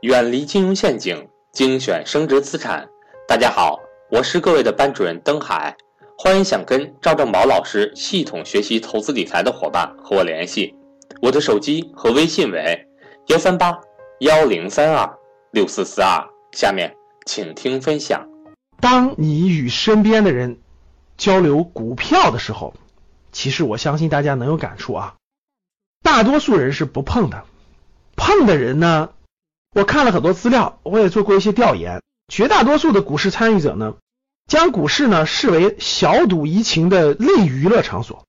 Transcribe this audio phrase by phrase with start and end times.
[0.00, 2.88] 远离金融陷阱，精选升值资产。
[3.28, 3.78] 大家好，
[4.10, 5.76] 我是各位的班主任登海，
[6.16, 10.74] 欢迎想跟赵正宝老师系统学习投资理财的伙伴和我联系，
[11.20, 12.82] 我的手机和微信为
[13.26, 13.78] 幺三八
[14.20, 15.18] 幺零三二
[15.50, 16.26] 六四四二。
[16.52, 16.96] 下面
[17.26, 18.26] 请听分享。
[18.80, 20.58] 当你与身边的人
[21.18, 22.72] 交流股票的时候，
[23.32, 25.16] 其实我相信大家能有感触啊，
[26.02, 27.44] 大多数人是不碰的，
[28.16, 29.10] 碰的人呢？
[29.72, 32.02] 我看了很多资料，我也做过一些调研。
[32.28, 33.94] 绝大多数的股市参与者呢，
[34.46, 38.24] 将股市呢视为小赌怡情的类娱乐场所。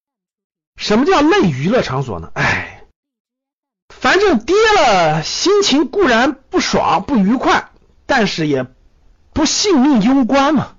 [0.76, 2.31] 什么叫类娱乐场所呢？
[2.34, 2.86] 哎，
[3.90, 7.70] 反正跌了，心情固然不爽不愉快，
[8.05, 8.66] 但是也
[9.34, 10.76] 不性命攸关嘛。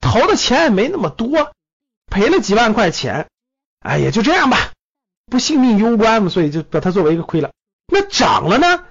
[0.00, 1.52] 投的钱也没那么多，
[2.06, 3.28] 赔了几万块钱，
[3.80, 4.72] 哎，也就这样吧，
[5.26, 7.52] 不性命攸关嘛，所以就把它作为一个亏了。
[7.86, 8.84] 那涨了呢？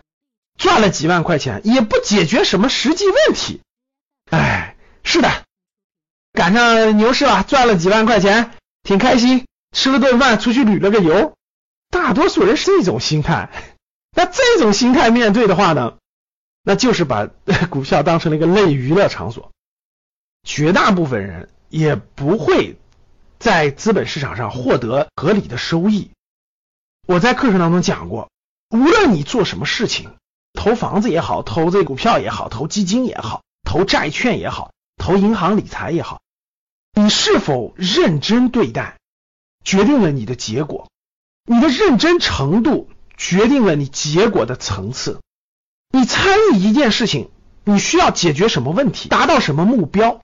[0.58, 3.62] 赚了几万块钱也不解决什么实际问题，
[4.32, 5.44] 哎，是的，
[6.34, 8.52] 赶上牛市了，赚了几万块钱，
[8.84, 11.36] 挺开心，吃了顿饭，出去旅了个游，
[11.90, 13.50] 大多数人是这种心态。
[14.16, 15.98] 那这种心态面对的话呢，
[16.64, 17.28] 那就是把
[17.70, 19.52] 股票当成了一个类娱乐场所，
[20.44, 22.78] 绝大部分人也不会
[23.40, 26.12] 在资本市场上获得合理的收益。
[27.06, 28.30] 我在课程当中讲过，
[28.70, 30.16] 无论你做什么事情。
[30.56, 36.22] 投房子也好，投这股票也好，投基金也好，投债券也好，投银行理财也好，
[36.94, 38.98] 你是否认真对待，
[39.64, 40.88] 决定了你的结果。
[41.48, 45.20] 你的认真程度决定了你结果的层次。
[45.92, 47.30] 你参与一件事情，
[47.64, 50.22] 你需要解决什么问题，达到什么目标？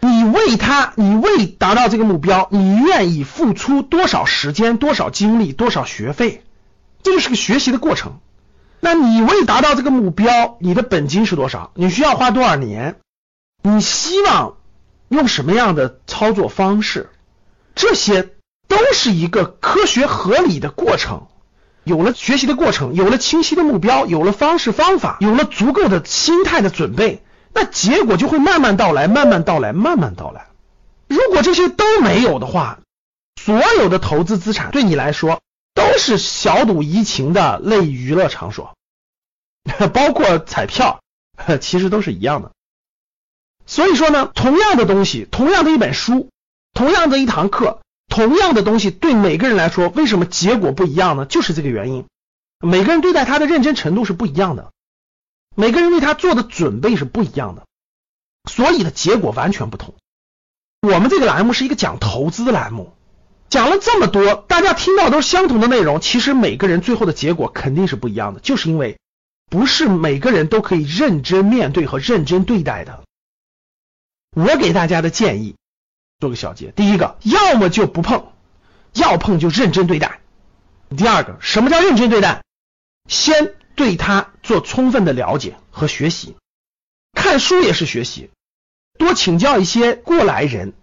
[0.00, 6.44] 你为他，你为达到这个目标，你愿意付出多少时间、多少精力、多少学费？
[7.02, 8.20] 这就是个学习的过程。
[8.80, 11.72] 那你为达到这个目标，你的本金是多少？
[11.74, 12.96] 你需要花多少年？
[13.62, 14.56] 你希望
[15.08, 17.10] 用什么样的操作方式？
[17.74, 18.22] 这些
[18.68, 21.26] 都是一个科学合理的过程。
[21.82, 30.46] 有了学习的过程，有了清晰的目标，有了方式方法，有了足够的心态的准备，那结果就会慢慢到来，慢慢到来，慢慢到来。
[31.08, 32.78] 如果这些都没有的话，
[33.40, 35.40] 所有的投资资产对你来说。
[35.74, 38.74] 都是小赌怡情的类娱乐场所，
[39.92, 41.00] 包括彩票，
[41.60, 42.52] 其实都是一样的。
[43.66, 46.30] 所以说呢，同样的东西，同样的一本书，
[46.72, 51.26] 同样的一堂课，同样的东西，对每个人来说，为什么结果不一样呢？
[51.26, 52.06] 就是这个原因。
[52.60, 54.72] 每个人对待他的认真程度是不一样的，
[55.54, 57.66] 每个人为他做的准备是不一样的，
[58.50, 59.94] 所以的结果完全不同。
[60.80, 62.94] 我们这个栏目是一个讲投资的栏目。
[63.48, 68.98] 讲了这么多，大家听到都是相同的内容，其实每个人最后的结果肯定是不一样的，就是因为
[69.48, 73.02] 不是每个人都可以认真面对和认真对待的。
[74.36, 75.56] 我给大家的建议，
[76.18, 78.32] 做个小结：第一个，要么就不碰，
[78.92, 80.20] 要碰就认真对待；
[80.96, 82.42] 第二个，什么叫认真对待？
[83.08, 86.36] 先对他做充分的了解和学习，
[87.12, 88.30] 看书也是学习，
[88.98, 90.74] 多请教一些过来人。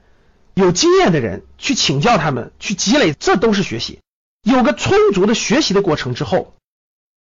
[0.56, 4.00] 有经验的人去请教他们，去积累，这都是学习。
[4.42, 6.56] 有个充足的学习的过程之后，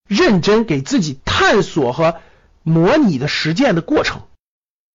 [0.09, 2.21] 认真给自己探索和
[2.63, 4.23] 模拟的实践的过程。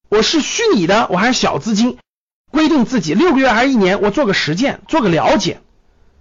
[0.09, 1.97] 我是虚拟的，我还是小资金，
[2.51, 5.61] 规定自己六个月还是一年，我做个实践，做个了解，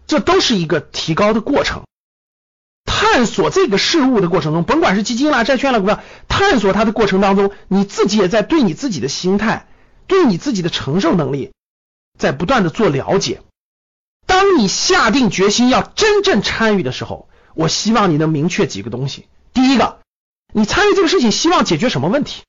[0.06, 1.82] 这都是一个提高的过程。
[2.84, 9.68] 探索这个事物的过程中，甭管是基金啦、债券啦、股票，探索它的过程当中，你自己也在对你自己的心态，
[10.06, 11.52] 对你自己的承受能力。
[12.18, 13.42] 在不断的做了解，
[14.26, 17.28] 当你下定决心要真正参与的时候，
[17.58, 19.26] 我希望你能明确几个东西。
[19.52, 19.98] 第一个，
[20.54, 22.44] 你参与这个事情希望解决什么问题？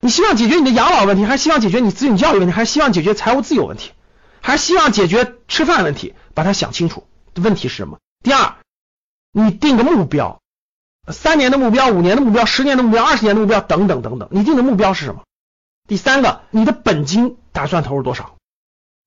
[0.00, 3.92] 你希望解决你的养老问题，还是希望解决你子女教育问题，还是希望解决财务自由问题，
[4.42, 6.14] 还是希望解决吃饭问题？
[6.34, 7.06] 把它想清楚，
[7.36, 8.00] 问题是什么？
[8.22, 8.56] 第二，
[9.32, 10.42] 你定个目标，
[11.10, 15.22] 三年的目标、五年的目标、十年的目标、二十年的目标等等等等，你定的目标是什么？
[15.88, 18.36] 第三个，你的本金打算投入多少？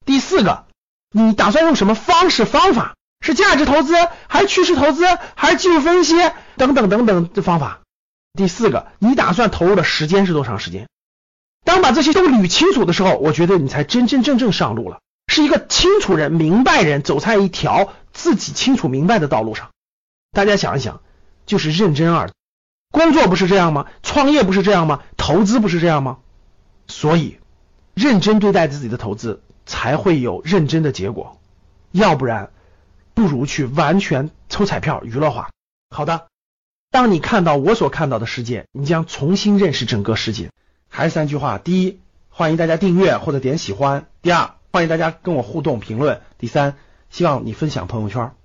[0.03, 0.65] 第四个，
[1.11, 2.95] 你打算用什么方式方法？
[3.19, 3.93] 是价值投资，
[4.27, 5.05] 还是趋势投资，
[5.35, 6.15] 还是技术分析
[6.55, 7.81] 等等等等的方法？
[8.33, 10.87] 第四个，你打算投入的时间是多长时间？
[11.65, 19.69] 当把这些都捋清楚的时候，我觉得你才真真正正上路了，是一个清楚人、明白人，走在一条自己清楚明白的道路上。
[20.31, 21.01] 大家想一想，
[21.45, 22.29] 就是认真二，
[22.91, 23.87] 工作不是这样吗？
[24.03, 25.01] 创业不是这样吗？
[25.17, 26.17] 投资不是这样吗？
[26.87, 27.39] 所以，
[27.93, 29.41] 认真对待自己的投资。
[29.69, 31.41] 才会有认真的结果，
[31.91, 32.51] 要不然
[33.17, 35.49] 不如去完全抽彩票娱乐化。
[35.89, 36.27] 好的。
[36.91, 40.51] 当你看到我所看到的世界，你将重新认识整个世界。
[40.87, 41.99] 还是三句话：第一，
[42.29, 46.77] 欢迎大家订阅或者点喜欢；第二，欢迎大家跟我互动评论；第三，
[47.09, 48.36] 希望你分享朋友圈。